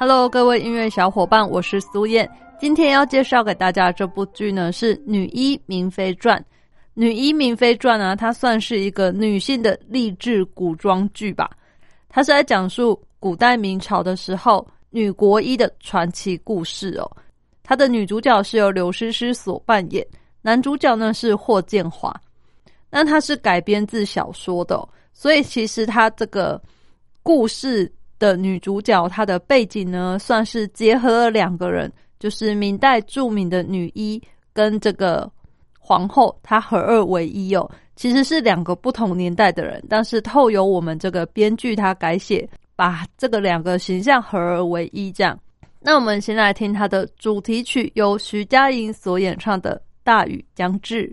[0.00, 2.30] Hello，各位音乐小伙伴，我是苏燕。
[2.60, 6.38] 今天要介绍给大家这部剧呢，是《女医明妃传》。
[6.94, 11.50] 《女医明妃传》呢，它算是一个女性的励志古装剧吧。
[12.08, 17.10] 它是在讲述古代明朝的时候女国医的传奇故事哦。
[17.64, 20.06] 它的女主角是由刘诗诗所扮演，
[20.40, 22.14] 男主角呢是霍建华。
[22.88, 26.62] 那它是改编自小说的，所以其实它这个
[27.20, 27.92] 故事。
[28.18, 34.20] 的女主角，她的背景呢，算是结合了两个人，就是明代著名的女医
[34.52, 35.30] 跟这个
[35.78, 37.70] 皇后，她合二为一哦。
[37.96, 45.36] 其实是两个不同年代的人，但是透由我们这个编剧他改写，把这个两个形象合二为一这样。
[45.80, 51.08] 那我们先来听他的主题曲，由徐佳莹所演唱的《大雨将至》。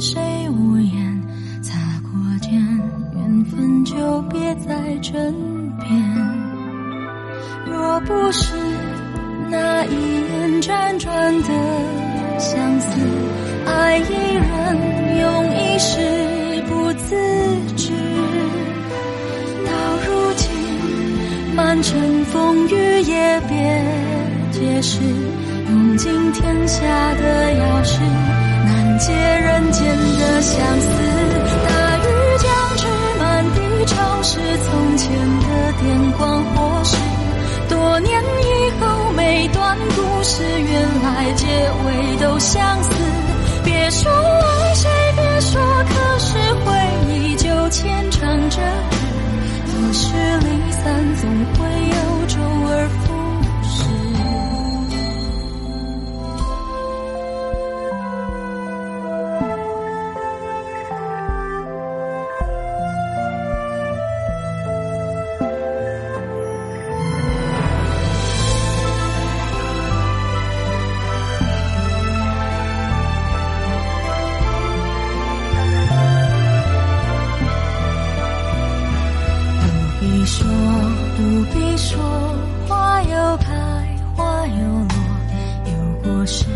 [0.00, 1.22] 谁无言？
[1.62, 2.52] 擦过肩
[3.14, 5.34] 缘分就别再争
[5.80, 5.90] 辩
[7.66, 8.54] 若不是
[9.50, 11.48] 那一眼辗转的
[12.38, 13.00] 相思
[13.66, 14.76] 爱一人
[15.18, 15.24] 用
[15.56, 15.98] 一世
[16.68, 17.16] 不自
[17.76, 17.92] 知。
[19.64, 19.70] 到
[20.06, 20.46] 如今
[21.54, 23.56] 满城风雨也别
[24.52, 25.00] 解释
[25.68, 28.45] 用尽天下的钥匙
[28.98, 29.84] 解人间
[30.18, 30.88] 的相思。
[31.66, 32.00] 大雨
[32.38, 32.86] 将至，
[33.18, 36.96] 满地潮湿，从前的电光火石，
[37.68, 42.90] 多年以后每段故事，原来结尾都相似。
[43.64, 46.72] 别说爱谁，别说，可是回
[47.12, 48.60] 忆就牵肠着，
[49.66, 50.84] 多是离散，
[51.16, 51.58] 总会
[51.88, 53.05] 有周而复。
[80.38, 80.46] 说
[81.16, 81.22] 不
[81.54, 81.98] 必说
[82.68, 83.46] 花又开
[84.14, 84.92] 花又落
[85.64, 86.46] 有过谁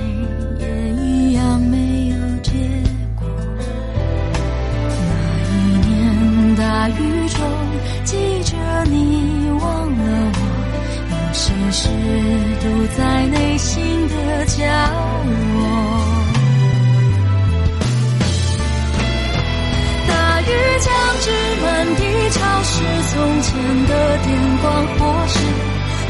[0.58, 2.52] 也一样没有结
[3.16, 3.26] 果。
[5.08, 5.10] 那
[5.48, 5.88] 一年
[6.56, 7.40] 大雨中
[8.04, 8.54] 记着
[8.90, 9.64] 你忘
[9.96, 11.88] 了我有些事
[12.60, 12.64] 堵
[12.98, 14.62] 在内心的角
[15.24, 15.49] 落。
[24.22, 24.28] 电
[24.62, 25.38] 光火石。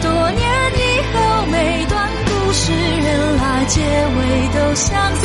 [0.02, 0.42] 多年
[0.74, 0.80] 以
[1.12, 1.14] 后，
[1.46, 1.54] 每
[1.86, 1.94] 段
[2.26, 3.06] 故事原
[3.36, 4.18] 来结尾
[4.54, 5.22] 都相似。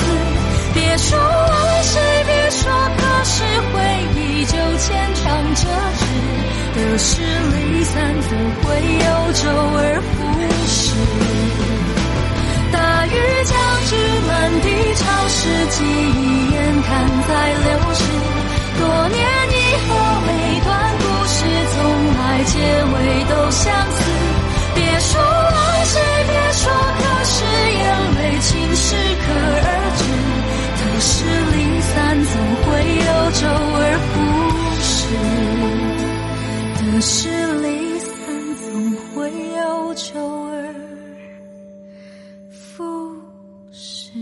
[0.73, 1.93] 别说为谁，
[2.25, 3.33] 别说可是
[3.71, 3.73] 回
[4.15, 4.85] 忆就牵
[5.15, 5.23] 肠
[5.55, 5.61] 折
[5.97, 6.03] 纸，
[6.75, 7.93] 得失离散
[8.27, 8.31] 总
[8.61, 8.65] 会
[8.99, 9.41] 有周
[9.77, 9.79] 而
[10.11, 10.15] 复
[10.67, 10.75] 始。
[12.73, 12.77] 大
[13.07, 13.09] 雨
[13.45, 13.95] 将至，
[14.27, 14.29] 满
[14.61, 15.37] 地潮湿，
[15.69, 16.93] 记忆眼看
[17.29, 17.31] 在。
[36.95, 37.27] 可是
[37.61, 40.73] 离散总会有周而
[42.49, 43.13] 复
[43.69, 44.13] 始。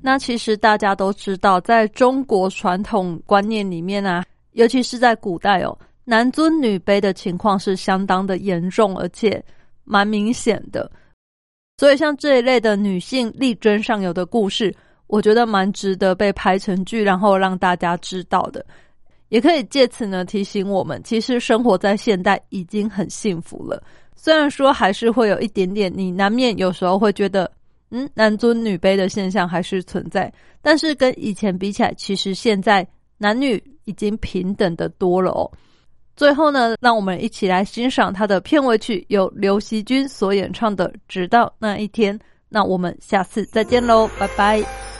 [0.00, 4.24] 那其实大家都知道，在中国传统观念里面啊。
[4.52, 9.42] 尤其是在古代哦，男尊女卑的情况是相当的严重，而且
[9.84, 10.90] 蛮明显的。
[11.76, 14.74] 所以像这一类的女性力争上游的故事，
[15.06, 18.64] 我觉得蛮值得被拍成剧，然后让大家知道的。
[19.28, 23.82] 也可以借此呢提醒我们，其实生活在现代已经很幸福了。
[24.14, 27.50] 虽然说还是会有一点点，你难免有时候会觉得。
[27.92, 30.32] 嗯，男尊女卑的现象还是存在，
[30.62, 32.86] 但是跟以前比起来，其实现在
[33.22, 35.44] 男女已经平等的多了哦。
[36.16, 42.18] 最后呢，让我们一起来欣赏他的片尾曲，由刘惜君所演唱的《直到那一天》。
[42.48, 44.99] 那我们下次再见喽，拜拜。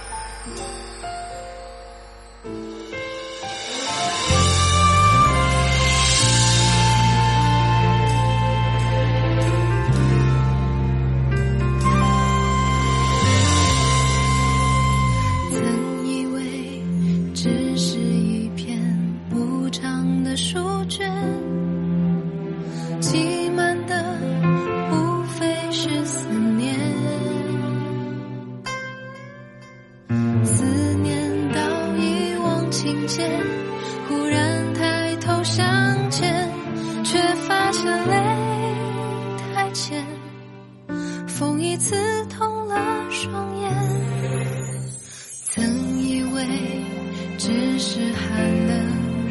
[47.42, 48.76] 只是寒冷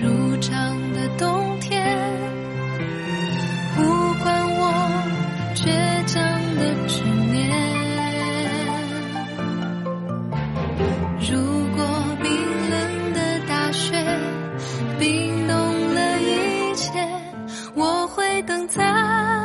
[0.02, 1.80] 如常的冬天，
[3.76, 3.84] 不
[4.24, 4.64] 管我
[5.54, 5.70] 倔
[6.08, 6.20] 强
[6.56, 7.38] 的执念，
[11.20, 11.38] 如
[11.76, 11.86] 果
[12.24, 12.32] 冰
[12.72, 13.94] 冷的大雪
[14.98, 15.56] 冰冻
[15.94, 16.90] 了一切，
[17.76, 19.39] 我会等在。